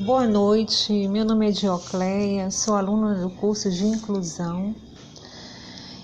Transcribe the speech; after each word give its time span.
Boa 0.00 0.26
noite, 0.26 1.06
meu 1.08 1.24
nome 1.24 1.48
é 1.48 1.50
Diocleia, 1.50 2.50
sou 2.50 2.76
aluna 2.76 3.14
do 3.14 3.30
curso 3.30 3.70
de 3.70 3.86
Inclusão 3.86 4.74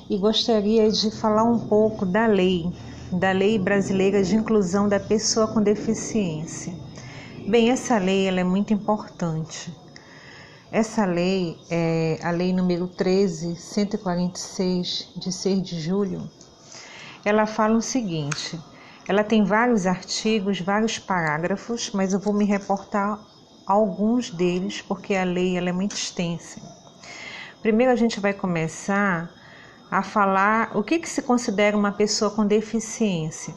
e 0.09 0.17
gostaria 0.17 0.91
de 0.91 1.11
falar 1.11 1.45
um 1.45 1.59
pouco 1.59 2.07
da 2.07 2.27
lei, 2.27 2.73
da 3.13 3.33
Lei 3.33 3.59
Brasileira 3.59 4.25
de 4.25 4.35
Inclusão 4.35 4.89
da 4.89 4.99
Pessoa 4.99 5.47
com 5.47 5.63
Deficiência. 5.63 6.75
Bem, 7.47 7.69
essa 7.69 7.99
lei 7.99 8.27
ela 8.27 8.41
é 8.41 8.45
muito 8.45 8.73
importante. 8.73 9.71
Essa 10.71 11.05
lei 11.05 11.59
é 11.71 12.19
a 12.23 12.31
lei 12.31 12.51
número 12.51 12.89
13146 12.89 15.11
de 15.19 15.31
6 15.31 15.63
de 15.63 15.79
julho. 15.79 16.31
Ela 17.23 17.45
fala 17.45 17.77
o 17.77 17.83
seguinte: 17.83 18.59
ela 19.07 19.23
tem 19.23 19.45
vários 19.45 19.87
artigos, 19.87 20.61
vários 20.61 20.99
parágrafos, 20.99 21.91
mas 21.93 22.15
eu 22.15 22.19
vou 22.19 22.33
me 22.33 22.47
reportar 22.47 23.31
alguns 23.73 24.31
deles 24.31 24.81
porque 24.83 25.15
a 25.15 25.25
lei 25.25 25.57
ela 25.57 25.69
é 25.69 25.73
muito 25.73 25.93
extensa. 25.93 26.61
Primeiro 27.61 27.93
a 27.93 27.97
gente 27.97 28.21
vai 28.21 28.33
começar 28.33 29.31
a 29.91 30.03
falar 30.03 30.77
o 30.77 30.83
que, 30.83 30.99
que 30.99 31.09
se 31.09 31.23
considera 31.23 31.77
uma 31.77 31.93
pessoa 31.93 32.31
com 32.31 32.47
deficiência. 32.47 33.55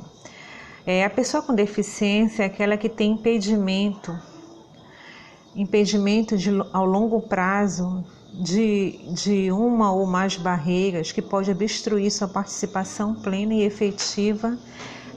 É, 0.85 1.03
a 1.03 1.09
pessoa 1.09 1.41
com 1.41 1.55
deficiência 1.55 2.43
é 2.43 2.45
aquela 2.45 2.77
que 2.77 2.89
tem 2.89 3.13
impedimento, 3.13 4.17
impedimento 5.55 6.37
de, 6.37 6.49
ao 6.71 6.85
longo 6.85 7.21
prazo 7.21 8.05
de, 8.33 8.99
de 9.13 9.51
uma 9.51 9.91
ou 9.91 10.05
mais 10.05 10.37
barreiras 10.37 11.11
que 11.11 11.21
pode 11.21 11.49
obstruir 11.49 12.11
sua 12.11 12.27
participação 12.27 13.15
plena 13.15 13.53
e 13.53 13.63
efetiva 13.63 14.57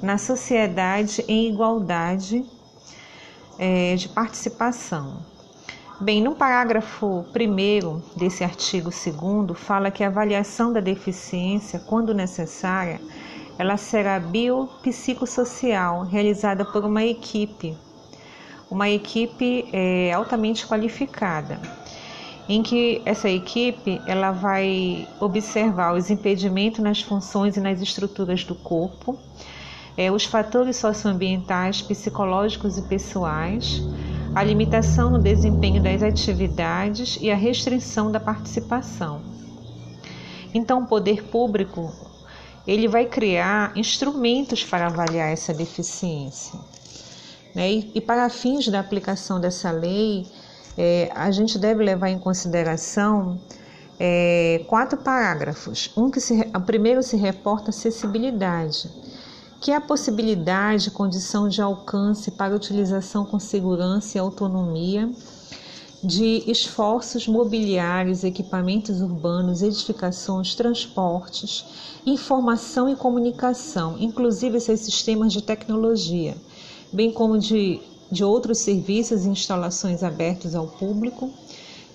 na 0.01 0.17
sociedade 0.17 1.25
em 1.29 1.49
igualdade 1.53 2.45
é, 3.59 3.95
de 3.97 4.09
participação. 4.09 5.19
Bem, 6.01 6.23
no 6.23 6.37
parágrafo 6.37 7.27
1 7.35 8.17
desse 8.17 8.45
artigo 8.45 8.89
2 8.91 9.59
fala 9.59 9.91
que 9.91 10.05
a 10.05 10.07
avaliação 10.07 10.73
da 10.73 10.79
deficiência, 10.79 11.81
quando 11.81 12.15
necessária, 12.15 13.01
ela 13.59 13.77
será 13.77 14.21
biopsicossocial, 14.21 16.05
realizada 16.05 16.65
por 16.65 16.85
uma 16.85 17.05
equipe, 17.05 17.77
uma 18.71 18.89
equipe 18.89 19.69
é, 19.73 20.13
altamente 20.13 20.65
qualificada, 20.65 21.61
em 22.49 22.63
que 22.63 23.03
essa 23.05 23.29
equipe 23.29 24.01
ela 24.07 24.31
vai 24.31 25.09
observar 25.19 25.95
os 25.95 26.11
impedimentos 26.11 26.79
nas 26.79 27.03
funções 27.03 27.57
e 27.57 27.61
nas 27.61 27.83
estruturas 27.83 28.45
do 28.45 28.55
corpo, 28.55 29.19
é, 29.99 30.13
os 30.13 30.25
fatores 30.25 30.77
socioambientais, 30.77 31.83
psicológicos 31.83 32.79
e 32.79 32.83
pessoais, 32.83 33.83
a 34.33 34.45
limitação 34.45 35.11
no 35.11 35.19
desempenho 35.19 35.83
das 35.83 36.05
atividades 36.05 37.19
e 37.21 37.33
a 37.33 37.35
restrição 37.35 38.13
da 38.13 38.21
participação. 38.21 39.21
Então, 40.55 40.85
o 40.85 40.87
poder 40.87 41.25
público 41.25 41.93
ele 42.65 42.87
vai 42.87 43.07
criar 43.07 43.73
instrumentos 43.75 44.63
para 44.63 44.87
avaliar 44.87 45.33
essa 45.33 45.53
deficiência. 45.53 46.57
Né? 47.53 47.69
E, 47.93 48.01
para 48.01 48.29
fins 48.29 48.69
da 48.69 48.79
aplicação 48.79 49.41
dessa 49.41 49.73
lei, 49.73 50.29
é, 50.77 51.11
a 51.13 51.33
gente 51.33 51.59
deve 51.59 51.83
levar 51.83 52.09
em 52.09 52.21
consideração 52.21 53.41
é, 53.99 54.65
quatro 54.69 54.99
parágrafos. 54.99 55.91
Um 55.97 56.09
que 56.09 56.21
se, 56.21 56.35
o 56.55 56.61
primeiro 56.61 57.03
se 57.03 57.17
reporta 57.17 57.71
acessibilidade 57.71 59.08
que 59.61 59.73
é 59.73 59.77
a 59.77 59.81
possibilidade, 59.81 60.91
condição 60.91 61.49
de 61.49 61.61
alcance 61.61 62.31
para 62.31 62.55
utilização 62.55 63.25
com 63.25 63.39
segurança 63.39 64.17
e 64.17 64.21
autonomia 64.21 65.11
de 66.03 66.45
esforços 66.49 67.27
mobiliários, 67.27 68.23
equipamentos 68.23 69.01
urbanos, 69.01 69.63
edificações, 69.63 70.55
transportes, 70.55 71.65
informação 72.07 72.89
e 72.89 72.95
comunicação, 72.95 73.97
inclusive 73.99 74.59
esses 74.59 74.81
sistemas 74.81 75.33
de 75.33 75.43
tecnologia, 75.43 76.37
bem 76.93 77.11
como 77.11 77.37
de, 77.37 77.81
de 78.13 78.23
outros 78.23 78.59
serviços 78.59 79.25
e 79.25 79.29
instalações 79.29 80.05
abertos 80.05 80.55
ao 80.55 80.69
público, 80.69 81.31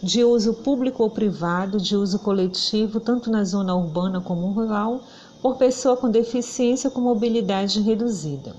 de 0.01 0.21
uso 0.21 0.53
público 0.55 1.01
ou 1.01 1.09
privado, 1.09 1.79
de 1.79 1.95
uso 1.95 2.19
coletivo, 2.19 2.99
tanto 2.99 3.31
na 3.31 3.45
zona 3.45 3.73
urbana 3.73 4.19
como 4.19 4.47
rural, 4.47 5.01
por 5.43 5.57
pessoa 5.57 5.97
com 5.97 6.09
deficiência 6.09 6.89
com 6.89 7.01
mobilidade 7.01 7.81
reduzida. 7.81 8.55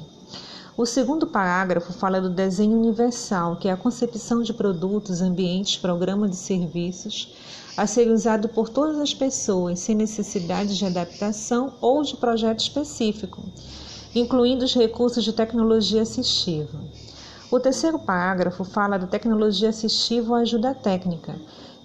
O 0.76 0.84
segundo 0.84 1.26
parágrafo 1.26 1.94
fala 1.94 2.20
do 2.20 2.28
desenho 2.28 2.76
universal, 2.76 3.56
que 3.56 3.68
é 3.68 3.72
a 3.72 3.76
concepção 3.76 4.42
de 4.42 4.52
produtos, 4.52 5.22
ambientes, 5.22 5.78
programas 5.78 6.32
de 6.32 6.36
serviços 6.36 7.34
a 7.74 7.86
ser 7.86 8.10
usado 8.10 8.50
por 8.50 8.68
todas 8.68 8.98
as 8.98 9.14
pessoas 9.14 9.80
sem 9.80 9.94
necessidade 9.94 10.76
de 10.76 10.84
adaptação 10.84 11.72
ou 11.80 12.02
de 12.02 12.18
projeto 12.18 12.60
específico, 12.60 13.42
incluindo 14.14 14.66
os 14.66 14.74
recursos 14.74 15.24
de 15.24 15.32
tecnologia 15.32 16.02
assistiva. 16.02 16.78
O 17.50 17.58
terceiro 17.58 17.98
parágrafo 17.98 18.62
fala 18.62 18.98
da 18.98 19.06
tecnologia 19.06 19.70
assistiva 19.70 20.34
ou 20.34 20.36
ajuda 20.36 20.74
técnica, 20.74 21.34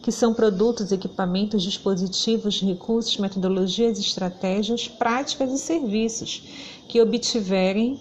que 0.09 0.15
são 0.15 0.33
produtos, 0.33 0.91
equipamentos, 0.91 1.61
dispositivos, 1.61 2.59
recursos, 2.59 3.15
metodologias, 3.17 3.99
estratégias, 3.99 4.87
práticas 4.87 5.51
e 5.51 5.59
serviços 5.59 6.41
que 6.87 6.99
obtiverem 6.99 7.99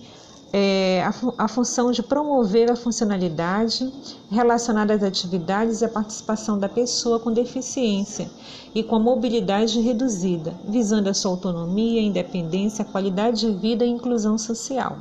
é, 0.51 1.05
a, 1.05 1.45
a, 1.45 1.49
função 1.49 1.93
de 1.93 2.03
promover 2.03 2.73
a 2.73 2.77
funcionalidade 2.77 3.93
relacionada 4.31 4.95
às 4.95 5.03
atividades 5.03 5.83
e 5.83 5.85
à 5.85 5.89
participação 5.91 6.59
da 6.59 6.67
pessoa 6.67 7.21
com 7.21 7.31
deficiência 7.31 8.31
e 8.75 8.83
com 8.83 8.97
a 8.97 9.01
mobilidade 9.01 9.79
reduzida, 9.79 10.55
visando 10.67 11.11
a 11.11 11.15
sua 11.15 11.33
autonomia, 11.33 12.01
independência, 12.01 12.87
qualidade 12.87 13.41
de 13.41 13.53
vida 13.53 13.85
e 13.85 13.91
inclusão 13.91 14.39
social. 14.39 14.97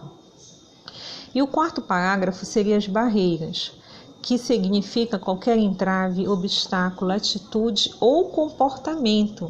E 1.34 1.41
o 1.41 1.47
quarto 1.47 1.81
parágrafo 1.81 2.45
seria 2.45 2.75
as 2.75 2.85
barreiras 2.85 3.76
que 4.27 4.38
significa 4.38 5.17
qualquer 5.17 5.57
entrave, 5.57 6.27
obstáculo, 6.27 7.13
atitude 7.13 7.95
ou 7.97 8.25
comportamento 8.25 9.49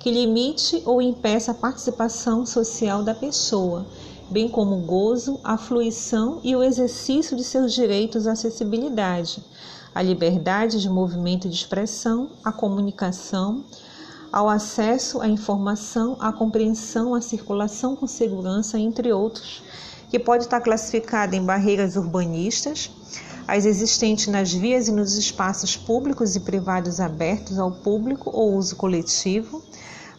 que 0.00 0.10
limite 0.10 0.82
ou 0.84 1.00
impeça 1.00 1.52
a 1.52 1.54
participação 1.54 2.44
social 2.44 3.04
da 3.04 3.14
pessoa, 3.14 3.86
bem 4.28 4.48
como 4.48 4.74
o 4.74 4.80
gozo, 4.80 5.38
a 5.44 5.56
fruição 5.56 6.40
e 6.42 6.56
o 6.56 6.62
exercício 6.64 7.36
de 7.36 7.44
seus 7.44 7.72
direitos 7.72 8.26
à 8.26 8.32
acessibilidade, 8.32 9.44
à 9.94 10.02
liberdade 10.02 10.80
de 10.80 10.90
movimento 10.90 11.46
e 11.46 11.50
de 11.50 11.54
expressão, 11.54 12.30
à 12.42 12.50
comunicação, 12.50 13.62
ao 14.32 14.48
acesso 14.48 15.20
à 15.20 15.28
informação, 15.28 16.16
à 16.18 16.32
compreensão, 16.32 17.14
à 17.14 17.20
circulação 17.20 17.94
com 17.94 18.08
segurança, 18.08 18.76
entre 18.76 19.12
outros, 19.12 19.62
que 20.10 20.18
pode 20.18 20.42
estar 20.42 20.60
classificada 20.60 21.36
em 21.36 21.44
barreiras 21.44 21.94
urbanistas, 21.94 22.90
as 23.46 23.64
existentes 23.64 24.26
nas 24.26 24.52
vias 24.52 24.88
e 24.88 24.92
nos 24.92 25.16
espaços 25.16 25.76
públicos 25.76 26.34
e 26.34 26.40
privados 26.40 26.98
abertos 26.98 27.58
ao 27.58 27.70
público 27.70 28.30
ou 28.30 28.54
uso 28.54 28.74
coletivo, 28.74 29.62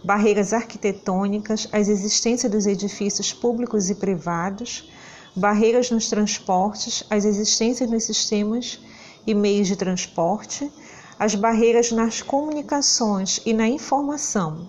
barreiras 0.04 0.54
arquitetônicas, 0.54 1.68
as 1.72 1.90
existências 1.90 2.52
dos 2.52 2.66
edifícios 2.66 3.34
públicos 3.34 3.90
e 3.90 3.96
privados, 3.96 4.90
barreiras 5.36 5.92
nos 5.92 6.08
transportes, 6.08 7.04
as 7.10 7.26
existências 7.26 7.90
nos 7.90 8.06
sistemas 8.06 8.80
e 9.26 9.34
meios 9.34 9.68
de 9.68 9.76
transporte, 9.76 10.72
as 11.20 11.36
barreiras 11.36 11.92
nas 11.92 12.22
comunicações 12.22 13.42
e 13.46 13.52
na 13.52 13.68
informação, 13.68 14.68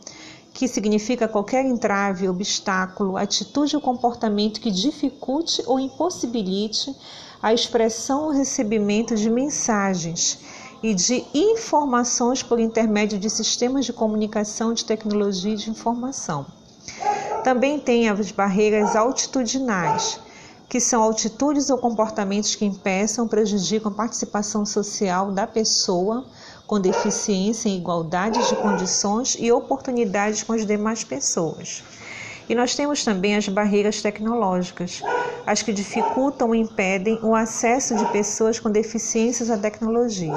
que 0.58 0.66
significa 0.66 1.28
qualquer 1.28 1.64
entrave, 1.64 2.28
obstáculo, 2.28 3.16
atitude 3.16 3.76
ou 3.76 3.80
comportamento 3.80 4.60
que 4.60 4.72
dificulte 4.72 5.62
ou 5.64 5.78
impossibilite 5.78 6.92
a 7.41 7.54
expressão 7.54 8.24
ou 8.24 8.30
recebimento 8.30 9.14
de 9.14 9.30
mensagens 9.30 10.40
e 10.82 10.93
de 10.93 11.25
informações 11.32 12.43
por 12.43 12.58
intermédio 12.58 13.20
de 13.20 13.31
sistemas 13.31 13.84
de 13.84 13.93
comunicação 13.93 14.75
de 14.75 14.84
tecnologia 14.84 15.55
de 15.55 15.70
informação. 15.70 16.44
Também 17.44 17.78
tem 17.78 18.08
as 18.08 18.32
barreiras 18.32 18.96
altitudinais, 18.96 20.19
que 20.69 20.81
são 20.81 21.00
altitudes 21.00 21.70
ou 21.70 21.78
comportamentos 21.78 22.56
que 22.56 22.64
impeçam 22.64 23.26
ou 23.26 23.31
prejudicam 23.31 23.93
a 23.93 23.94
participação 23.94 24.66
social 24.66 25.31
da 25.31 25.46
pessoa 25.46 26.26
com 26.69 26.79
deficiência 26.79 27.70
em 27.70 27.79
igualdade 27.79 28.47
de 28.47 28.55
condições 28.56 29.35
e 29.41 29.50
oportunidades 29.50 30.43
com 30.43 30.53
as 30.53 30.67
demais 30.67 31.03
pessoas. 31.03 31.82
E 32.47 32.55
nós 32.55 32.75
temos 32.75 33.03
também 33.03 33.37
as 33.37 33.49
barreiras 33.49 34.03
tecnológicas, 34.03 35.03
as 35.47 35.62
que 35.62 35.73
dificultam 35.73 36.49
ou 36.49 36.55
impedem 36.55 37.19
o 37.23 37.35
acesso 37.35 37.97
de 37.97 38.05
pessoas 38.12 38.61
com 38.61 38.70
deficiências 38.70 39.50
à 39.50 39.56
tecnologia. 39.56 40.35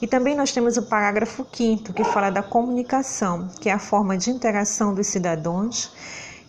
E 0.00 0.06
também 0.06 0.34
nós 0.34 0.52
temos 0.52 0.78
o 0.78 0.82
parágrafo 0.84 1.46
5 1.52 1.92
que 1.92 2.02
fala 2.02 2.30
da 2.30 2.42
comunicação, 2.42 3.46
que 3.60 3.68
é 3.68 3.72
a 3.72 3.78
forma 3.78 4.16
de 4.16 4.30
interação 4.30 4.94
dos 4.94 5.06
cidadãos, 5.08 5.92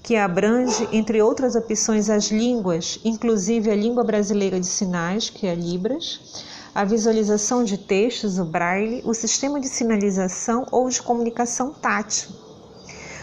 que 0.02 0.16
abrange, 0.16 0.88
entre 0.94 1.22
outras 1.22 1.56
opções, 1.56 2.10
as 2.10 2.32
línguas, 2.32 3.02
inclusive 3.04 3.70
a 3.70 3.76
língua 3.76 4.06
brasileira 4.06 4.62
de 4.62 4.66
sinais, 4.66 5.30
que 5.30 5.46
é 5.46 5.54
Libras, 5.54 6.46
a 6.74 6.86
visualização 6.86 7.66
de 7.66 7.78
textos, 7.78 8.40
o 8.40 8.46
braille, 8.46 9.02
o 9.04 9.14
sistema 9.14 9.60
de 9.60 9.68
sinalização 9.68 10.66
ou 10.72 10.88
de 10.90 11.02
comunicação 11.02 11.74
tátil, 11.74 12.30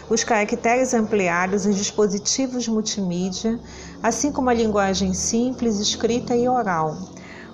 os 0.07 0.23
caracteres 0.23 0.93
ampliados, 0.93 1.65
os 1.65 1.75
dispositivos 1.75 2.67
multimídia, 2.67 3.59
assim 4.03 4.31
como 4.31 4.51
a 4.51 4.53
linguagem 4.53 5.13
simples, 5.13 5.79
escrita 5.79 6.35
e 6.35 6.47
oral, 6.47 6.95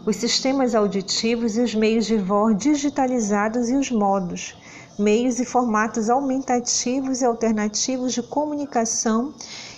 os 0.05 0.17
sistemas 0.17 0.75
auditivos 0.75 1.55
e 1.55 1.61
os 1.61 1.73
meios 1.73 2.05
de 2.05 2.17
voz 2.17 2.57
digitalizados 2.57 3.69
e 3.69 3.75
os 3.75 3.89
modos, 3.89 4.53
meios 4.99 5.39
e 5.39 5.45
formatos 5.45 6.09
aumentativos 6.09 7.21
e 7.21 7.25
alternativos 7.25 8.13
de 8.13 8.21
comunicação, 8.21 9.33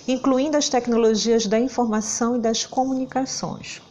incluindo 0.06 0.56
as 0.56 0.68
tecnologias 0.68 1.46
da 1.46 1.60
informação 1.60 2.36
e 2.36 2.40
das 2.40 2.66
comunicações. 2.66 3.82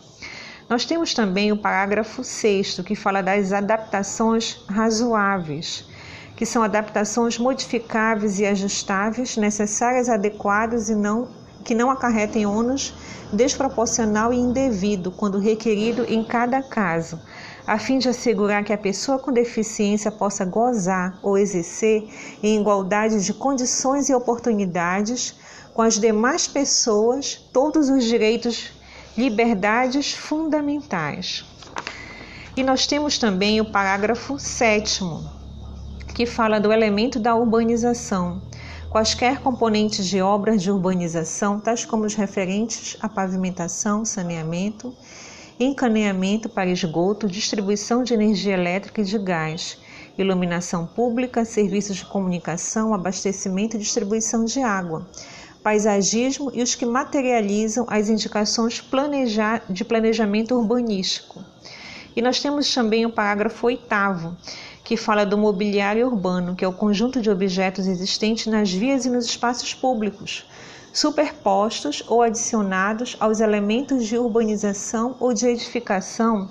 Nós 0.70 0.84
temos 0.84 1.14
também 1.14 1.50
o 1.50 1.58
parágrafo 1.58 2.26
6, 2.26 2.82
que 2.86 2.94
fala 2.94 3.24
das 3.24 3.54
adaptações 3.54 4.66
razoáveis, 4.68 5.86
que 6.36 6.46
são 6.46 6.62
adaptações 6.62 7.38
modificáveis 7.38 8.38
e 8.38 8.46
ajustáveis, 8.46 9.38
necessárias, 9.38 10.10
adequadas 10.10 10.90
e 10.90 10.96
não 10.96 11.30
que 11.64 11.74
não 11.76 11.92
acarretem 11.92 12.46
ônus 12.46 12.94
desproporcional 13.32 14.34
e 14.34 14.38
indevido 14.38 15.12
quando 15.12 15.38
requerido 15.38 16.06
em 16.06 16.24
cada 16.24 16.62
caso, 16.62 17.20
a 17.66 17.78
fim 17.78 17.98
de 17.98 18.08
assegurar 18.08 18.64
que 18.64 18.72
a 18.72 18.78
pessoa 18.78 19.20
com 19.20 19.34
deficiência 19.34 20.10
possa 20.10 20.46
gozar 20.46 21.20
ou 21.22 21.38
exercer 21.38 22.08
em 22.42 22.60
igualdade 22.60 23.24
de 23.24 23.34
condições 23.34 24.08
e 24.08 24.16
oportunidades 24.16 25.36
com 25.74 25.82
as 25.82 26.00
demais 26.00 26.48
pessoas 26.48 27.36
todos 27.52 27.90
os 27.90 28.06
direitos 28.06 28.77
liberdades 29.18 30.14
fundamentais. 30.14 31.44
E 32.56 32.64
nós 32.64 32.86
temos 32.86 33.18
também 33.18 33.60
o 33.60 33.66
parágrafo 33.66 34.38
7, 34.38 35.04
que 36.14 36.26
fala 36.26 36.60
do 36.60 36.72
elemento 36.72 37.20
da 37.20 37.36
urbanização. 37.36 38.42
Quaisquer 38.90 39.42
componentes 39.42 40.06
de 40.08 40.22
obras 40.22 40.62
de 40.62 40.72
urbanização, 40.72 41.60
tais 41.60 41.84
como 41.84 42.06
os 42.06 42.16
referentes 42.16 42.96
à 43.02 43.10
pavimentação, 43.10 44.06
saneamento, 44.06 44.96
encaneamento 45.60 46.48
para 46.48 46.70
esgoto, 46.70 47.28
distribuição 47.28 48.04
de 48.04 48.14
energia 48.14 48.54
elétrica 48.54 49.02
e 49.02 49.06
de 49.06 49.18
gás, 49.18 49.78
iluminação 50.18 50.86
pública, 50.86 51.44
serviços 51.44 51.98
de 51.98 52.06
comunicação, 52.06 52.94
abastecimento 52.94 53.76
e 53.76 53.80
distribuição 53.80 54.46
de 54.46 54.62
água, 54.62 55.08
paisagismo 55.68 56.50
e 56.54 56.64
os 56.64 56.76
que 56.76 56.86
materializam 56.86 57.86
as 57.90 58.08
indicações 58.08 58.82
de 59.70 59.84
planejamento 59.84 60.56
urbanístico. 60.56 61.44
E 62.16 62.22
nós 62.22 62.40
temos 62.40 62.74
também 62.74 63.06
o 63.06 63.10
parágrafo 63.10 63.68
oitavo, 63.68 64.34
que 64.82 64.96
fala 64.96 65.26
do 65.26 65.38
mobiliário 65.38 66.08
urbano, 66.08 66.56
que 66.56 66.64
é 66.64 66.68
o 66.70 66.72
conjunto 66.72 67.22
de 67.22 67.30
objetos 67.30 67.86
existentes 67.86 68.48
nas 68.48 68.72
vias 68.72 69.06
e 69.06 69.10
nos 69.10 69.26
espaços 69.26 69.74
públicos, 69.74 70.46
superpostos 70.94 72.02
ou 72.08 72.22
adicionados 72.22 73.18
aos 73.20 73.42
elementos 73.42 74.06
de 74.06 74.18
urbanização 74.18 75.18
ou 75.20 75.34
de 75.34 75.48
edificação 75.48 76.48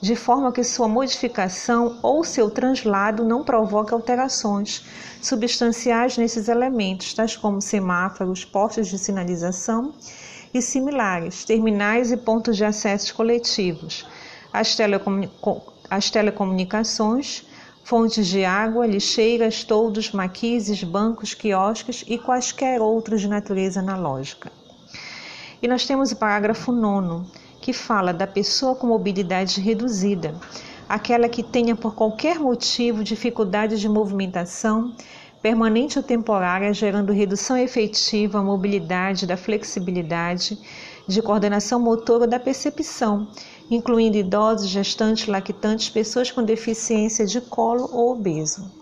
de 0.00 0.14
forma 0.14 0.52
que 0.52 0.62
sua 0.62 0.86
modificação 0.86 1.98
ou 2.02 2.22
seu 2.22 2.50
translado 2.50 3.24
não 3.24 3.42
provoque 3.42 3.92
alterações 3.92 4.84
substanciais 5.20 6.16
nesses 6.16 6.48
elementos, 6.48 7.12
tais 7.14 7.36
como 7.36 7.60
semáforos, 7.60 8.44
postos 8.44 8.88
de 8.88 8.98
sinalização 8.98 9.92
e 10.54 10.62
similares, 10.62 11.44
terminais 11.44 12.12
e 12.12 12.16
pontos 12.16 12.56
de 12.56 12.64
acesso 12.64 13.14
coletivos, 13.14 14.06
as, 14.52 14.76
as 15.90 16.10
telecomunicações, 16.10 17.44
fontes 17.82 18.26
de 18.28 18.44
água, 18.44 18.86
lixeiras, 18.86 19.64
toldos, 19.64 20.12
maquises, 20.12 20.84
bancos, 20.84 21.34
quiosques 21.34 22.04
e 22.06 22.18
quaisquer 22.18 22.80
outros 22.80 23.20
de 23.20 23.28
natureza 23.28 23.80
analógica. 23.80 24.52
E 25.60 25.66
nós 25.66 25.84
temos 25.84 26.12
o 26.12 26.16
parágrafo 26.16 26.70
9 26.70 27.26
que 27.68 27.72
fala 27.74 28.14
da 28.14 28.26
pessoa 28.26 28.74
com 28.74 28.86
mobilidade 28.86 29.60
reduzida, 29.60 30.34
aquela 30.88 31.28
que 31.28 31.42
tenha 31.42 31.76
por 31.76 31.94
qualquer 31.94 32.38
motivo 32.38 33.04
dificuldade 33.04 33.78
de 33.78 33.86
movimentação, 33.86 34.96
permanente 35.42 35.98
ou 35.98 36.02
temporária, 36.02 36.72
gerando 36.72 37.12
redução 37.12 37.58
efetiva 37.58 38.38
à 38.38 38.42
mobilidade, 38.42 39.26
da 39.26 39.36
flexibilidade, 39.36 40.58
de 41.06 41.20
coordenação 41.20 41.78
motora 41.78 42.24
ou 42.24 42.26
da 42.26 42.40
percepção, 42.40 43.28
incluindo 43.70 44.16
idosos, 44.16 44.70
gestantes, 44.70 45.26
lactantes, 45.26 45.90
pessoas 45.90 46.30
com 46.30 46.42
deficiência 46.42 47.26
de 47.26 47.38
colo 47.38 47.86
ou 47.92 48.12
obeso. 48.12 48.72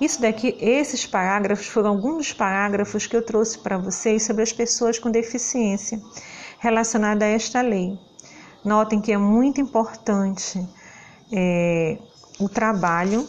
Isso 0.00 0.20
daqui, 0.20 0.56
esses 0.60 1.04
parágrafos 1.04 1.66
foram 1.66 1.90
alguns 1.90 2.32
parágrafos 2.32 3.08
que 3.08 3.16
eu 3.16 3.22
trouxe 3.22 3.58
para 3.58 3.76
vocês 3.76 4.22
sobre 4.22 4.44
as 4.44 4.52
pessoas 4.52 5.00
com 5.00 5.10
deficiência 5.10 6.00
relacionada 6.64 7.26
a 7.26 7.28
esta 7.28 7.60
lei. 7.60 7.98
Notem 8.64 8.98
que 8.98 9.12
é 9.12 9.18
muito 9.18 9.60
importante 9.60 10.66
é, 11.30 11.98
o 12.40 12.48
trabalho 12.48 13.28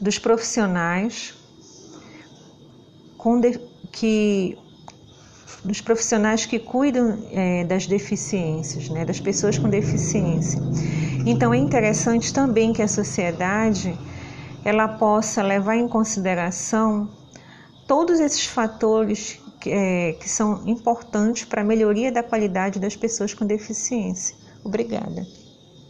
dos 0.00 0.18
profissionais 0.18 1.32
de, 3.40 3.60
que 3.92 4.58
dos 5.64 5.80
profissionais 5.80 6.44
que 6.44 6.58
cuidam 6.58 7.24
é, 7.30 7.64
das 7.64 7.86
deficiências, 7.86 8.88
né, 8.88 9.04
das 9.04 9.20
pessoas 9.20 9.56
com 9.58 9.68
deficiência. 9.68 10.60
Então 11.24 11.54
é 11.54 11.58
interessante 11.58 12.32
também 12.32 12.72
que 12.72 12.82
a 12.82 12.88
sociedade 12.88 13.96
ela 14.64 14.88
possa 14.88 15.40
levar 15.40 15.76
em 15.76 15.86
consideração 15.86 17.08
todos 17.86 18.18
esses 18.18 18.44
fatores 18.46 19.38
que, 19.60 19.70
é, 19.70 20.14
que 20.14 20.28
são 20.28 20.66
importantes 20.66 21.44
para 21.44 21.60
a 21.60 21.64
melhoria 21.64 22.10
da 22.10 22.22
qualidade 22.22 22.80
das 22.80 22.96
pessoas 22.96 23.34
com 23.34 23.46
deficiência. 23.46 24.34
Obrigada. 24.64 25.26